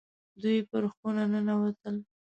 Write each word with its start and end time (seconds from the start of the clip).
دوی 0.41 0.57
پر 0.69 0.83
خونه 0.93 1.23
ننوتل. 1.31 1.95